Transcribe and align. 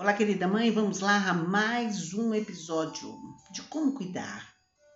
Olá, 0.00 0.14
querida 0.14 0.48
mãe, 0.48 0.72
vamos 0.72 1.00
lá 1.00 1.28
a 1.28 1.34
mais 1.34 2.14
um 2.14 2.34
episódio 2.34 3.14
de 3.50 3.60
como 3.64 3.92
cuidar 3.92 4.50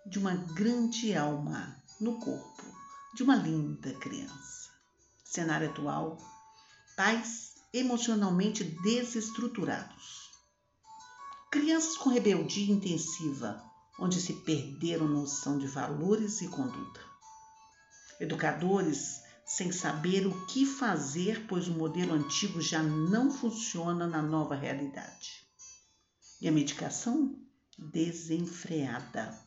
de 0.07 0.19
uma 0.19 0.35
grande 0.35 1.15
alma 1.15 1.77
no 2.01 2.19
corpo 2.19 2.65
de 3.15 3.23
uma 3.23 3.37
linda 3.37 3.93
criança. 3.99 4.71
Cenário 5.23 5.69
atual: 5.69 6.17
pais 6.97 7.53
emocionalmente 7.71 8.65
desestruturados. 8.65 10.31
Crianças 11.51 11.99
com 11.99 12.09
rebeldia 12.09 12.73
intensiva, 12.73 13.63
onde 14.01 14.19
se 14.19 14.33
perderam 14.33 15.07
noção 15.07 15.59
de 15.59 15.67
valores 15.67 16.41
e 16.41 16.49
conduta. 16.49 17.01
Educadores 18.19 19.21
sem 19.45 19.71
saber 19.71 20.27
o 20.27 20.47
que 20.47 20.65
fazer, 20.65 21.47
pois 21.47 21.69
o 21.69 21.73
modelo 21.73 22.15
antigo 22.15 22.61
já 22.61 22.83
não 22.83 23.31
funciona 23.31 24.07
na 24.07 24.23
nova 24.23 24.55
realidade. 24.55 25.47
E 26.41 26.49
a 26.49 26.53
medicação 26.53 27.39
desenfreada. 27.79 29.39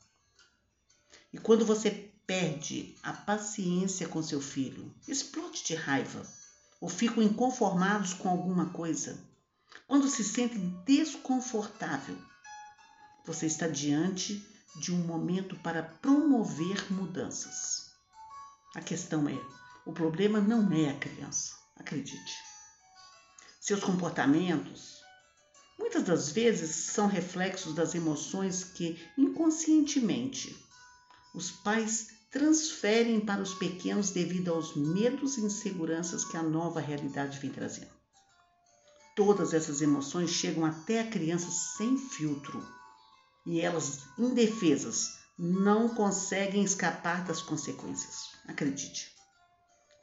E 1.31 1.37
quando 1.37 1.65
você 1.65 1.91
perde 2.25 2.95
a 3.01 3.13
paciência 3.13 4.07
com 4.07 4.21
seu 4.21 4.41
filho, 4.41 4.93
explode 5.07 5.63
de 5.63 5.75
raiva 5.75 6.25
ou 6.79 6.89
ficam 6.89 7.23
inconformados 7.23 8.13
com 8.13 8.29
alguma 8.29 8.69
coisa, 8.69 9.17
quando 9.87 10.07
se 10.07 10.23
sentem 10.23 10.81
desconfortável, 10.85 12.17
você 13.25 13.45
está 13.45 13.67
diante 13.67 14.45
de 14.79 14.93
um 14.93 14.97
momento 15.05 15.55
para 15.57 15.81
promover 15.81 16.91
mudanças. 16.91 17.91
A 18.75 18.81
questão 18.81 19.27
é: 19.27 19.39
o 19.87 19.93
problema 19.93 20.41
não 20.41 20.69
é 20.73 20.89
a 20.89 20.99
criança, 20.99 21.55
acredite. 21.77 22.35
Seus 23.61 23.79
comportamentos, 23.79 24.97
muitas 25.79 26.03
das 26.03 26.29
vezes, 26.29 26.71
são 26.71 27.07
reflexos 27.07 27.73
das 27.73 27.95
emoções 27.95 28.65
que 28.65 28.99
inconscientemente 29.17 30.53
os 31.33 31.51
pais 31.51 32.07
transferem 32.29 33.21
para 33.21 33.41
os 33.41 33.53
pequenos 33.53 34.09
devido 34.09 34.53
aos 34.53 34.75
medos 34.75 35.37
e 35.37 35.41
inseguranças 35.41 36.25
que 36.25 36.35
a 36.35 36.43
nova 36.43 36.81
realidade 36.81 37.39
vem 37.39 37.49
trazendo. 37.49 37.95
Todas 39.15 39.53
essas 39.53 39.81
emoções 39.81 40.31
chegam 40.31 40.65
até 40.65 40.99
a 40.99 41.09
criança 41.09 41.49
sem 41.49 41.97
filtro 41.97 42.61
e 43.45 43.61
elas, 43.61 44.01
indefesas, 44.19 45.17
não 45.39 45.87
conseguem 45.87 46.61
escapar 46.61 47.23
das 47.23 47.41
consequências. 47.41 48.31
Acredite. 48.45 49.16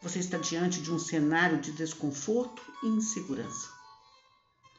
Você 0.05 0.19
está 0.19 0.37
diante 0.37 0.83
de 0.83 0.93
um 0.93 0.99
cenário 0.99 1.59
de 1.59 1.73
desconforto 1.73 2.63
e 2.83 2.89
insegurança. 2.89 3.71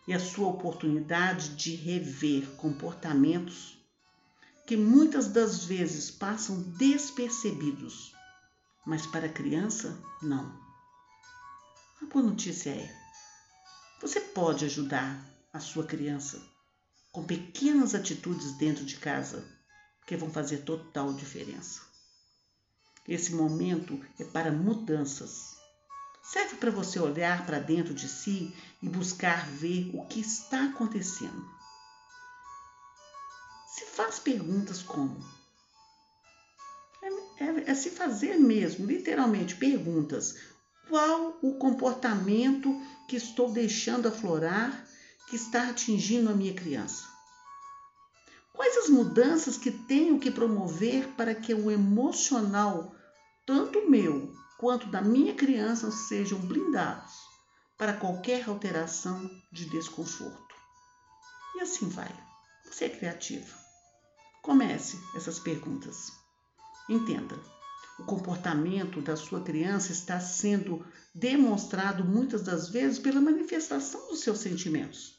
E 0.08 0.14
a 0.14 0.20
sua 0.20 0.50
oportunidade 0.50 1.56
de 1.56 1.74
rever 1.74 2.48
comportamentos 2.58 3.76
que 4.68 4.78
muitas 4.78 5.28
das 5.28 5.64
vezes 5.66 6.12
passam 6.12 6.62
despercebidos, 6.78 8.14
mas 8.86 9.08
para 9.08 9.26
a 9.26 9.34
criança, 9.34 10.00
não. 10.22 10.46
A 12.04 12.06
boa 12.06 12.24
notícia 12.24 12.70
é: 12.70 12.96
você 14.00 14.22
pode 14.22 14.64
ajudar 14.66 15.28
a 15.52 15.60
sua 15.60 15.88
criança 15.88 16.40
com 17.12 17.24
pequenas 17.24 17.96
atitudes 17.96 18.52
dentro 18.60 18.86
de 18.86 18.98
casa 18.98 19.44
que 20.06 20.16
vão 20.16 20.30
fazer 20.30 20.60
total 20.60 21.14
diferença. 21.14 21.95
Esse 23.08 23.34
momento 23.34 24.00
é 24.20 24.24
para 24.24 24.52
mudanças. 24.52 25.56
Serve 26.24 26.56
para 26.56 26.72
você 26.72 27.00
olhar 27.00 27.46
para 27.46 27.60
dentro 27.60 27.94
de 27.94 28.10
si 28.10 28.52
e 28.82 28.90
buscar 28.90 29.48
ver 29.48 29.92
o 29.94 30.06
que 30.06 30.20
está 30.20 30.66
acontecendo. 30.66 31.46
Se 33.68 33.86
faz 33.86 34.18
perguntas 34.18 34.82
como: 34.82 35.24
é, 37.04 37.44
é, 37.44 37.72
é 37.72 37.76
se 37.76 37.92
fazer 37.92 38.38
mesmo, 38.38 38.88
literalmente, 38.88 39.56
perguntas. 39.56 40.38
Qual 40.90 41.38
o 41.42 41.56
comportamento 41.56 42.80
que 43.08 43.16
estou 43.16 43.52
deixando 43.52 44.08
aflorar 44.08 44.88
que 45.30 45.36
está 45.36 45.70
atingindo 45.70 46.30
a 46.30 46.34
minha 46.34 46.54
criança? 46.54 47.04
Quais 48.54 48.78
as 48.78 48.90
mudanças 48.90 49.58
que 49.58 49.70
tenho 49.70 50.20
que 50.20 50.32
promover 50.32 51.10
para 51.10 51.36
que 51.36 51.54
o 51.54 51.70
emocional, 51.70 52.96
tanto 53.46 53.90
meu 53.90 54.34
quanto 54.58 54.88
da 54.88 55.02
minha 55.02 55.36
criança, 55.36 55.92
sejam 55.92 56.40
blindados 56.40 57.14
para 57.78 57.94
qualquer 57.94 58.48
alteração 58.50 59.30
de 59.52 59.70
desconforto? 59.70 60.56
E 61.56 61.62
assim 61.62 61.88
vai. 61.90 62.12
Você 62.66 62.86
é 62.86 62.90
criativa. 62.90 63.56
Comece 64.42 65.00
essas 65.16 65.40
perguntas. 65.40 66.12
Entenda. 66.90 67.40
O 68.00 68.04
comportamento 68.04 69.02
da 69.02 69.16
sua 69.16 69.42
criança 69.42 69.92
está 69.92 70.20
sendo 70.20 70.86
demonstrado 71.14 72.04
muitas 72.04 72.42
das 72.42 72.70
vezes 72.70 73.00
pela 73.00 73.22
manifestação 73.22 74.08
dos 74.10 74.20
seus 74.20 74.40
sentimentos. 74.40 75.15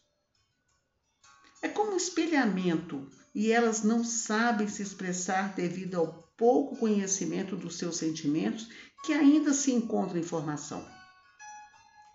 É 1.63 1.69
como 1.69 1.93
um 1.93 1.97
espelhamento 1.97 3.11
e 3.35 3.53
elas 3.53 3.83
não 3.83 4.05
sabem 4.05 4.69
se 4.69 4.83
expressar 4.83 5.55
devido 5.55 5.97
ao 5.97 6.27
pouco 6.37 6.77
conhecimento 6.77 7.57
dos 7.57 7.77
seus 7.77 7.97
sentimentos 7.97 8.69
que 9.05 9.13
ainda 9.13 9.53
se 9.53 9.73
encontram 9.73 10.19
em 10.19 10.23
formação. 10.23 10.87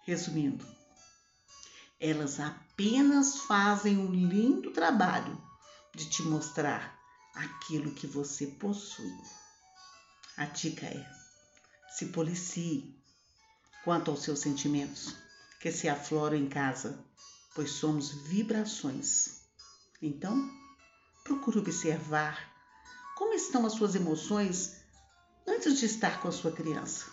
Resumindo, 0.03 0.65
elas 1.99 2.39
apenas 2.39 3.37
fazem 3.41 3.97
um 3.97 4.11
lindo 4.11 4.71
trabalho 4.71 5.39
de 5.95 6.09
te 6.09 6.23
mostrar 6.23 6.99
aquilo 7.35 7.93
que 7.93 8.07
você 8.07 8.47
possui. 8.47 9.15
A 10.37 10.45
dica 10.45 10.85
é: 10.85 11.05
se 11.89 12.07
policie 12.07 12.95
quanto 13.83 14.09
aos 14.09 14.23
seus 14.23 14.39
sentimentos 14.39 15.15
que 15.59 15.71
se 15.71 15.87
afloram 15.87 16.37
em 16.37 16.47
casa, 16.47 17.05
pois 17.55 17.71
somos 17.71 18.11
vibrações. 18.11 19.41
Então, 20.01 20.49
Procure 21.23 21.59
observar 21.59 22.49
como 23.15 23.33
estão 23.33 23.65
as 23.65 23.73
suas 23.73 23.93
emoções 23.93 24.77
antes 25.47 25.79
de 25.79 25.85
estar 25.85 26.19
com 26.19 26.27
a 26.27 26.31
sua 26.31 26.51
criança. 26.51 27.05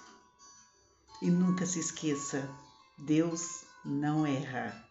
E 1.20 1.30
nunca 1.30 1.66
se 1.66 1.78
esqueça: 1.78 2.48
Deus 2.98 3.64
não 3.84 4.26
erra. 4.26 4.82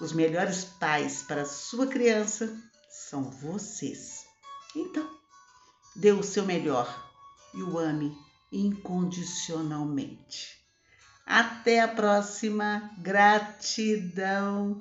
Os 0.00 0.12
melhores 0.12 0.64
pais 0.64 1.22
para 1.22 1.42
a 1.42 1.46
sua 1.46 1.86
criança 1.86 2.58
são 2.90 3.30
vocês. 3.30 4.24
Então, 4.74 5.06
dê 5.94 6.12
o 6.12 6.22
seu 6.22 6.46
melhor 6.46 7.12
e 7.52 7.62
o 7.62 7.78
ame 7.78 8.16
incondicionalmente. 8.50 10.58
Até 11.28 11.78
a 11.80 11.86
próxima. 11.86 12.82
Gratidão. 12.96 14.76